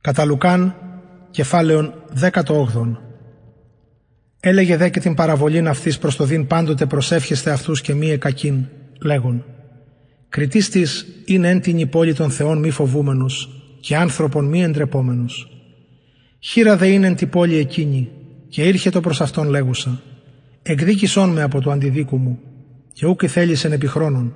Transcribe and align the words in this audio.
Κατά 0.00 0.24
Λουκάν, 0.24 0.74
κεφάλαιον 1.30 1.94
18. 2.20 2.42
Έλεγε 4.40 4.76
δε 4.76 4.88
και 4.88 5.00
την 5.00 5.14
παραβολήν 5.14 5.68
αυτής 5.68 5.98
προς 5.98 6.16
το 6.16 6.24
δίν 6.24 6.46
πάντοτε 6.46 6.86
προσεύχεστε 6.86 7.50
αυτούς 7.50 7.80
και 7.80 7.94
μη 7.94 8.10
εκακήν, 8.10 8.66
λέγον. 9.00 9.44
Κριτής 10.28 10.68
της 10.68 11.06
είναι 11.24 11.48
εν 11.48 11.60
την 11.60 11.78
υπόλη 11.78 12.14
των 12.14 12.30
θεών 12.30 12.58
μη 12.58 12.70
φοβούμενος 12.70 13.62
και 13.80 13.96
άνθρωπον 13.96 14.44
μη 14.44 14.62
εντρεπόμενος. 14.62 15.60
Χείρα 16.38 16.76
δε 16.76 16.86
είναι 16.86 17.06
εν 17.06 17.16
την 17.16 17.28
πόλη 17.28 17.56
εκείνη 17.56 18.08
και 18.48 18.62
ήρχε 18.62 18.90
το 18.90 19.00
προς 19.00 19.20
αυτόν 19.20 19.48
λέγουσα. 19.48 20.00
Εκδίκησόν 20.62 21.30
με 21.30 21.42
από 21.42 21.60
το 21.60 21.70
αντιδίκου 21.70 22.16
μου 22.16 22.38
και 22.92 23.06
ούκ 23.06 23.20
θέλησεν 23.26 23.72
επί 23.72 23.86
χρόνων. 23.86 24.34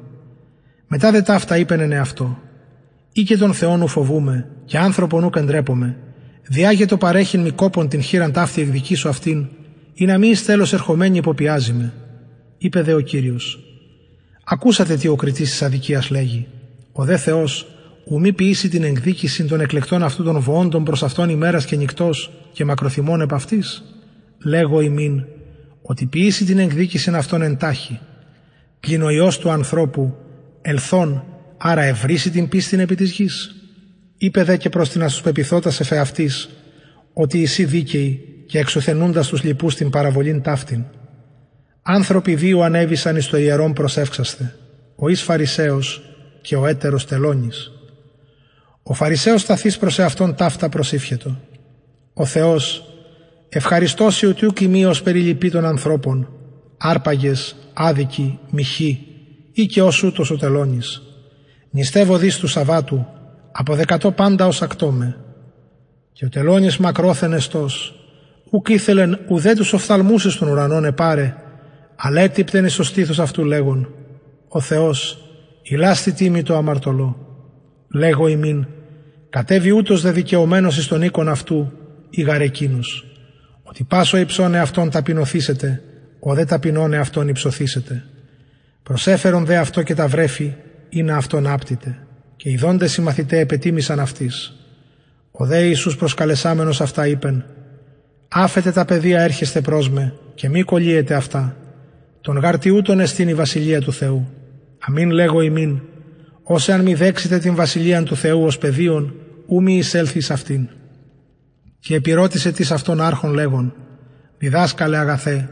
Μετά 0.86 1.10
δε 1.10 1.22
ταύτα 1.22 1.56
είπεν 1.56 1.92
αυτό 1.92 2.38
ή 3.16 3.22
και 3.22 3.36
τον 3.36 3.54
Θεόν 3.54 3.82
ου 3.82 3.88
φοβούμε, 3.88 4.48
και 4.64 4.78
άνθρωπον 4.78 5.24
ούκ 5.24 5.36
εντρέπομαι, 5.36 5.96
διάγε 6.42 6.86
το 6.86 6.96
παρέχειν 6.96 7.40
μη 7.40 7.50
κόπον 7.50 7.88
την 7.88 8.02
χείραν 8.02 8.32
ταύτη 8.32 8.60
εκδικήσω 8.60 9.08
αυτήν, 9.08 9.46
ή 9.94 10.04
να 10.04 10.18
μη 10.18 10.28
εις 10.28 10.44
τέλος 10.44 10.72
ερχομένη 10.72 11.16
υποπιάζει 11.16 11.72
με. 11.72 11.92
Είπε 12.58 12.82
δε 12.82 12.94
ο 12.94 13.00
Κύριος. 13.00 13.58
Ακούσατε 14.44 14.96
τι 14.96 15.08
ο 15.08 15.16
κριτής 15.16 15.50
της 15.50 15.62
αδικίας 15.62 16.10
λέγει. 16.10 16.46
Ο 16.92 17.04
δε 17.04 17.16
Θεός 17.16 17.66
ου 18.04 18.20
μη 18.20 18.32
ποιήσει 18.32 18.68
την 18.68 18.84
εκδίκηση 18.84 19.44
των 19.44 19.60
εκλεκτών 19.60 20.02
αυτού 20.02 20.22
των 20.22 20.40
βοόντων 20.40 20.84
προς 20.84 21.02
αυτόν 21.02 21.28
ημέρας 21.28 21.64
και 21.64 21.76
νυχτός 21.76 22.30
και 22.52 22.64
μακροθυμών 22.64 23.20
επ' 23.20 23.34
αυτής. 23.34 23.82
Λέγω 24.44 24.80
ημίν 24.80 25.24
ότι 25.82 26.06
ποιήσει 26.06 26.44
την 26.44 26.58
εκδίκηση 26.58 27.10
αυτών 27.10 27.42
εντάχει. 27.42 28.00
Πλην 28.80 29.02
ο 29.02 29.08
Υιός 29.10 29.38
του 29.38 29.50
ανθρώπου 29.50 30.14
ελθόν 30.62 31.24
άρα 31.66 31.82
ευρύσει 31.82 32.30
την 32.30 32.48
πίστην 32.48 32.78
επί 32.78 32.94
της 32.94 33.10
γης. 33.10 33.54
Είπε 34.16 34.42
δε 34.42 34.56
και 34.56 34.68
προς 34.68 34.88
την 34.88 35.02
ασπεπιθώτας 35.02 35.80
εφεαυτής, 35.80 36.48
ότι 37.12 37.42
εσύ 37.42 37.64
δίκαιοι 37.64 38.20
και 38.46 38.58
εξουθενούντας 38.58 39.28
τους 39.28 39.42
λοιπούς 39.42 39.74
την 39.74 39.90
παραβολήν 39.90 40.42
ταύτην. 40.42 40.84
Άνθρωποι 41.82 42.34
δύο 42.34 42.60
ανέβησαν 42.60 43.16
εις 43.16 43.26
το 43.26 43.36
ιερόν 43.36 43.72
προσεύξαστε, 43.72 44.54
ο 44.96 45.08
εις 45.08 45.22
Φαρισαίος 45.22 46.02
και 46.40 46.56
ο 46.56 46.66
έτερος 46.66 47.06
τελώνης. 47.06 47.70
Ο 48.82 48.94
Φαρισαίος 48.94 49.40
σταθείς 49.40 49.78
προς 49.78 49.98
εαυτόν 49.98 50.34
ταύτα 50.34 50.68
προσήφιετο. 50.68 51.40
Ο 52.14 52.24
Θεός 52.24 52.84
ευχαριστώσει 53.48 54.26
ότι 54.26 54.46
ουκ 54.46 54.60
ημίως 54.60 55.02
περιλυπεί 55.02 55.50
των 55.50 55.64
ανθρώπων, 55.64 56.28
άρπαγες, 56.76 57.56
άδικοι, 57.72 58.38
μοιχοί 58.50 59.06
ή 59.52 59.66
και 59.66 59.82
ως 59.82 60.02
ούτως 60.02 60.30
ο 60.30 60.36
τελώνης. 60.36 61.02
Νηστεύω 61.74 62.16
δις 62.16 62.38
του 62.38 62.46
Σαββάτου, 62.46 63.06
από 63.52 63.74
δεκατό 63.74 64.10
πάντα 64.10 64.46
ως 64.46 64.62
ακτόμε. 64.62 65.16
Και 66.12 66.24
ο 66.24 66.28
τελώνης 66.28 66.76
μακρόθενεστος, 66.76 67.94
ουκ 68.50 68.68
ήθελεν 68.68 69.18
ουδέ 69.28 69.54
τους 69.54 69.72
οφθαλμούς 69.72 70.38
των 70.38 70.48
ουρανών 70.48 70.84
επάρε, 70.84 71.34
αλλά 71.96 72.20
έτυπτεν 72.20 72.64
εις 72.64 72.76
το 72.76 72.82
στήθος 72.82 73.18
αυτού 73.18 73.44
λέγον, 73.44 73.88
ο 74.48 74.60
Θεός, 74.60 75.28
ηλάστη 75.62 76.12
τίμη 76.12 76.42
το 76.42 76.56
αμαρτωλό. 76.56 77.16
Λέγω 77.94 78.28
ημίν, 78.28 78.66
κατέβει 79.30 79.70
ούτως 79.70 80.02
δε 80.02 80.10
δικαιωμένος 80.10 80.78
εις 80.78 80.86
τον 80.86 81.02
οίκον 81.02 81.28
αυτού, 81.28 81.72
ή 82.10 82.22
γαρεκίνους, 82.22 83.04
ότι 83.62 83.84
πάσο 83.84 84.16
υψώνε 84.16 84.58
αυτόν 84.58 84.90
ταπεινωθήσετε, 84.90 85.82
ο 86.20 86.34
δε 86.34 86.44
ταπεινώνε 86.44 86.96
αυτόν 86.96 87.28
υψωθήσετε. 87.28 88.04
Προσέφερον 88.82 89.44
δε 89.44 89.56
αυτό 89.56 89.82
και 89.82 89.94
τα 89.94 90.06
βρέφη, 90.08 90.54
ή 90.94 91.02
να 91.02 91.16
αυτόν 91.16 91.46
άπτητε. 91.46 91.98
Και 92.36 92.50
οι 92.50 92.56
δόντες 92.56 92.96
οι 92.96 93.00
μαθητές 93.00 93.40
επετίμησαν 93.40 94.00
αυτής. 94.00 94.52
Ο 95.30 95.46
δε 95.46 95.66
Ιησούς 95.66 95.96
προσκαλεσάμενος 95.96 96.80
αυτά 96.80 97.06
είπεν 97.06 97.44
«Άφετε 98.28 98.72
τα 98.72 98.84
παιδεία 98.84 99.20
έρχεστε 99.20 99.60
προς 99.60 99.90
με 99.90 100.14
και 100.34 100.48
μη 100.48 100.62
κολλείετε 100.62 101.14
αυτά. 101.14 101.56
Τον 102.20 102.38
γαρτιούτον 102.38 103.00
εστίν 103.00 103.28
η 103.28 103.34
βασιλεία 103.34 103.80
του 103.80 103.92
Θεού. 103.92 104.28
Αμήν 104.78 105.10
λέγω 105.10 105.40
ημίν, 105.40 105.80
όσε 106.42 106.72
αν 106.72 106.82
μη 106.82 106.94
δέξετε 106.94 107.38
την 107.38 107.54
βασιλεία 107.54 108.02
του 108.02 108.16
Θεού 108.16 108.44
ως 108.44 108.58
παιδίον, 108.58 109.14
ου 109.46 109.62
μη 109.62 109.76
εισέλθεις 109.76 110.30
αυτήν». 110.30 110.68
Και 111.78 111.94
επιρώτησε 111.94 112.52
της 112.52 112.70
αυτόν 112.70 113.00
άρχον 113.00 113.32
λέγον 113.32 113.74
«Διδάσκαλε 114.38 114.96
αγαθέ, 114.96 115.50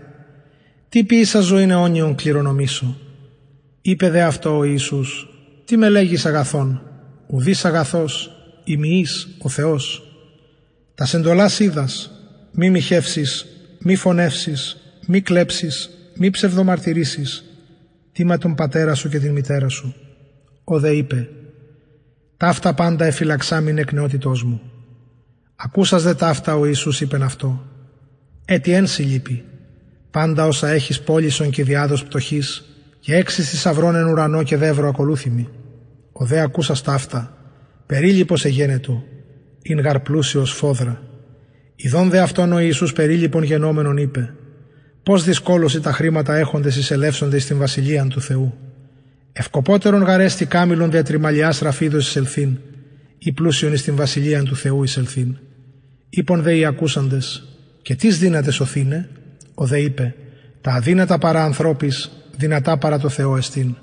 τι 0.89 1.05
ποιήσα 1.05 1.41
ζωήν 1.41 1.71
αιώνιον 1.71 2.15
κληρονομήσω». 2.15 2.97
Είπε 3.85 4.11
δε 4.11 4.23
αυτό 4.23 4.57
ο 4.59 4.65
Ιησούς 4.65 5.32
τι 5.73 5.79
με 5.79 5.89
λέγεις 5.89 6.27
αγαθόν, 6.27 6.83
ουδής 7.27 7.65
αγαθός, 7.65 8.31
ημιής 8.65 9.29
ο 9.39 9.49
Θεός. 9.49 10.03
Τα 10.95 11.05
σεντολάς 11.05 11.59
είδας, 11.59 12.11
μη 12.53 12.71
μοιχεύσεις, 12.71 13.47
μη 13.79 13.97
φωνεύσεις, 13.97 14.77
μη 15.07 15.21
κλέψεις, 15.21 15.91
μη 16.15 16.31
ψευδομαρτυρήσεις, 16.31 17.45
τίμα 18.13 18.39
τον 18.39 18.55
πατέρα 18.55 18.95
σου 18.95 19.09
και 19.09 19.19
την 19.19 19.33
μητέρα 19.33 19.69
σου. 19.69 19.95
Ο 20.65 20.79
δε 20.79 20.91
είπε, 20.91 21.29
ταύτα 22.37 22.75
πάντα 22.75 23.05
εφυλαξάμιν 23.05 23.79
εκ 23.79 23.93
νεότητός 23.93 24.43
μου. 24.43 24.61
Ακούσας 25.57 26.03
δε 26.03 26.15
ταύτα 26.15 26.57
ο 26.57 26.67
Ιησούς 26.67 27.01
είπεν 27.01 27.23
αυτό. 27.23 27.63
Έτι 28.45 28.73
εν 28.73 28.87
λείπει, 28.99 29.45
πάντα 30.11 30.47
όσα 30.47 30.69
έχεις 30.69 31.01
πόλησον 31.01 31.51
και 31.51 31.65
διάδος 31.65 32.05
πτωχής, 32.05 32.65
και 33.01 33.17
έξι 33.17 33.43
θησαυρών 33.43 33.95
εν 33.95 34.07
ουρανό 34.07 34.43
και 34.43 34.57
δεύρο 34.57 34.89
ακολούθημη. 34.89 35.49
Ο 36.23 36.25
δε 36.25 36.41
ακούσα 36.41 36.75
αυτά, 36.87 37.37
περίλυπος 37.87 38.45
εγένετο, 38.45 39.05
ειν 39.63 39.81
γαρ 39.81 40.01
πλούσιος 40.01 40.53
φόδρα. 40.53 41.03
Ιδών 41.77 42.11
δε 42.11 42.19
αυτόν 42.19 42.53
ο 42.53 42.59
Ιησούς 42.59 42.93
περίλυπον 42.93 43.43
γενόμενον 43.43 43.97
είπε, 43.97 44.35
πώς 45.03 45.25
δυσκόλωση 45.25 45.81
τα 45.81 45.93
χρήματα 45.93 46.35
έχοντες 46.35 46.77
εισελεύσονται 46.77 47.39
στην 47.39 47.59
βασιλεία 47.59 48.07
του 48.07 48.21
Θεού. 48.21 48.55
Ευκοπότερον 49.33 50.03
γαρέστη 50.03 50.47
κάμιλον 50.47 50.91
διατριμαλιάς 50.91 51.59
ραφίδος 51.59 52.07
εισελθήν, 52.09 52.59
ή 53.19 53.33
πλούσιον 53.33 53.73
εις 53.73 53.83
την 53.83 53.97
βασιλεία 53.97 54.43
του 54.43 54.57
Θεού 54.57 54.83
εισελθήν. 54.83 55.37
Είπον 56.11 56.43
δε 56.43 56.57
οι 56.57 56.65
ακούσαντες, 56.65 57.49
και 57.83 57.95
τις 57.95 58.19
δύνατες 58.19 58.55
σωθήνε, 58.55 59.09
ο 59.55 59.67
δε 59.67 59.81
είπε, 59.81 60.15
τα 60.61 60.73
αδύνατα 60.73 61.19
παρά 61.19 61.45
ανθρώπης, 61.45 62.11
δυνατά 62.37 62.79
παρά 62.79 62.99
το 62.99 63.09
Θεό 63.09 63.37
εστίν. 63.37 63.77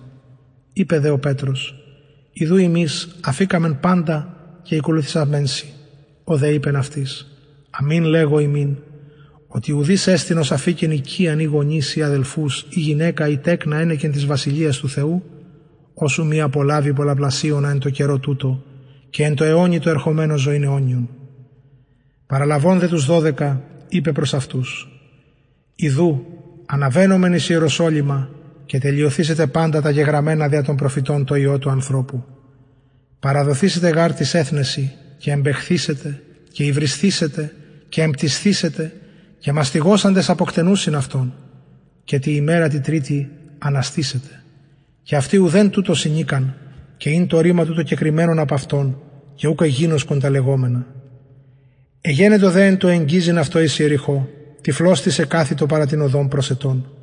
Είπε 0.73 0.99
δε 0.99 1.09
ο 1.09 1.17
Πέτρος, 1.19 1.73
Ιδού 2.31 2.55
εμείς 2.55 3.15
αφήκαμεν 3.21 3.79
πάντα 3.79 4.35
και 4.63 4.75
ακολουθήσαμενσι. 4.75 5.73
Ο 6.23 6.37
δε 6.37 6.53
είπεν 6.53 6.75
αυτής, 6.75 7.27
αμήν 7.69 8.03
λέγω 8.03 8.39
ημίν, 8.39 8.75
ότι 9.47 9.71
ουδής 9.71 10.07
έστεινος 10.07 10.51
αφήκεν 10.51 10.91
οικίαν 10.91 11.39
ή 11.39 11.43
γονείς 11.43 11.95
ή 11.95 12.03
αδελφούς 12.03 12.65
ή 12.69 12.79
γυναίκα 12.79 13.27
ή 13.27 13.37
τέκνα 13.37 13.77
ένεκεν 13.77 14.11
της 14.11 14.25
βασιλείας 14.25 14.77
του 14.77 14.89
Θεού, 14.89 15.23
όσου 15.93 16.25
μη 16.25 16.41
απολάβει 16.41 16.93
πολλαπλασίωνα 16.93 17.69
εν 17.69 17.79
το 17.79 17.89
καιρό 17.89 18.17
τούτο 18.17 18.63
και 19.09 19.23
εν 19.23 19.35
το 19.35 19.43
αιώνι 19.43 19.79
το 19.79 19.89
ερχομένο 19.89 20.37
ζωήν 20.37 20.63
αιώνιον. 20.63 21.09
Παραλαβών 22.27 22.79
δε 22.79 22.87
τους 22.87 23.05
δώδεκα 23.05 23.63
είπε 23.89 24.11
προς 24.11 24.33
αυτούς, 24.33 24.87
Ιδού 25.75 26.25
αναβαίνομεν 26.65 27.33
εις 27.33 27.49
Ιεροσόλυμα 27.49 28.29
και 28.69 28.79
τελειωθήσετε 28.79 29.47
πάντα 29.47 29.81
τα 29.81 29.89
γεγραμμένα 29.89 30.47
δια 30.47 30.63
των 30.63 30.75
προφητών 30.75 31.25
το 31.25 31.35
Υιό 31.35 31.57
του 31.57 31.69
ανθρώπου. 31.69 32.23
Παραδοθήσετε 33.19 33.89
γάρ 33.89 34.13
της 34.13 34.33
έθνεση 34.33 34.91
και 35.17 35.31
εμπεχθήσετε 35.31 36.21
και 36.51 36.63
υβριστήσετε 36.63 37.53
και 37.89 38.01
εμπτισθήσετε 38.01 38.93
και 39.39 39.51
μαστιγώσαντες 39.51 40.29
αποκτενούσιν 40.29 40.95
αυτόν 40.95 41.33
και 42.03 42.19
τη 42.19 42.35
ημέρα 42.35 42.67
τη 42.67 42.79
τρίτη 42.79 43.29
αναστήσετε. 43.57 44.43
Και 45.03 45.15
αυτοί 45.15 45.37
ουδέν 45.37 45.69
τούτο 45.69 45.93
συνήκαν 45.93 46.55
και 46.97 47.09
είναι 47.09 47.25
το 47.25 47.41
ρήμα 47.41 47.65
τούτο 47.65 47.83
κεκριμένον 47.83 48.39
από 48.39 48.53
αυτόν 48.53 49.01
και 49.35 49.47
ούκ 49.47 49.61
εγίνωσκον 49.61 50.19
τα 50.19 50.29
λεγόμενα. 50.29 50.85
Εγένετο 52.01 52.51
δε 52.51 52.65
εν 52.65 52.77
το 52.77 52.87
εγγίζειν 52.87 53.37
αυτό 53.37 53.59
εις 53.59 53.79
ιεριχώ, 53.79 54.29
τυφλώστησε 54.61 55.25
κάθιτο 55.25 55.65
παρά 55.65 55.85
την 55.85 56.01
οδόν 56.01 56.27
προσετών 56.27 56.93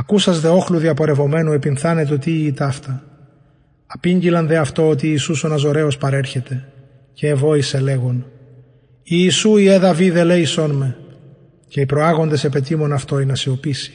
Ακούσας 0.00 0.40
δε 0.40 0.48
όχλου 0.48 0.78
διαπορευομένου 0.78 1.52
επινθάνε 1.52 2.04
το 2.04 2.18
τι 2.18 2.30
η 2.30 2.52
ταύτα. 2.52 3.02
Απήγγυλαν 3.86 4.46
δε 4.46 4.56
αυτό 4.56 4.88
ότι 4.88 5.08
Ιησούς 5.08 5.44
ο 5.44 5.48
Ναζωραίος 5.48 5.96
παρέρχεται 5.98 6.68
και 7.12 7.28
εβόησε 7.28 7.80
λέγον 7.80 8.26
«Ιησού 9.02 9.56
η 9.56 9.68
έδα 9.68 9.92
δε 9.94 10.24
λέησόν 10.24 10.70
με» 10.70 10.96
και 11.68 11.80
οι 11.80 11.86
προάγοντες 11.86 12.44
επετήμων 12.44 12.92
αυτό 12.92 13.24
να 13.24 13.34
σιωπήσει. 13.34 13.92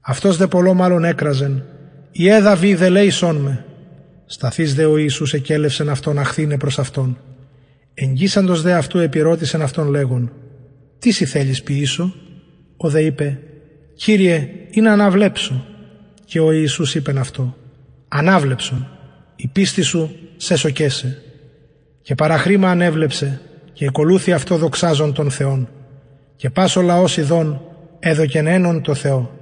Αυτός 0.00 0.36
δε 0.36 0.46
πολλό 0.46 0.74
μάλλον 0.74 1.04
έκραζεν 1.04 1.64
«Η 2.12 2.28
έδα 2.28 2.56
δε 2.56 2.88
λέησόν 2.88 3.36
με» 3.36 3.64
Σταθείς 4.26 4.74
δε 4.74 4.84
ο 4.84 4.96
Ιησούς 4.96 5.32
εκέλευσεν 5.32 5.88
αυτόν 5.88 6.18
αχθήνε 6.18 6.58
προς 6.58 6.78
αυτόν. 6.78 7.18
Εγγύσαντος 7.94 8.62
δε 8.62 8.72
αυτού 8.72 8.98
επιρώτησεν 8.98 9.62
αυτόν 9.62 9.88
λέγον 9.88 10.32
«Τι 10.98 11.10
σι 11.10 11.24
θέλεις 11.24 11.62
ποιήσω» 11.62 12.14
Ο 12.76 12.88
δε 12.88 13.00
είπε 13.02 13.38
«Κύριε, 13.94 14.48
είναι 14.72 14.90
αναβλέψω». 14.90 15.64
Και 16.24 16.40
ο 16.40 16.52
Ιησούς 16.52 16.94
είπεν 16.94 17.18
αυτό 17.18 17.56
«Ανάβλεψον, 18.08 18.88
η 19.36 19.48
πίστη 19.48 19.82
σου 19.82 20.16
σε 20.36 20.56
σοκέσε». 20.56 21.22
Και 22.02 22.14
παραχρήμα 22.14 22.70
ανέβλεψε 22.70 23.40
και 23.72 23.86
ακολούθη 23.86 24.32
αυτό 24.32 24.56
δοξάζον 24.56 25.12
τον 25.12 25.30
Θεόν. 25.30 25.68
Και 26.36 26.50
πάσο 26.50 26.80
λαός 26.80 27.16
ειδών 27.16 27.60
έδωκεν 27.98 28.46
έναν 28.46 28.82
το 28.82 28.94
Θεό 28.94 29.41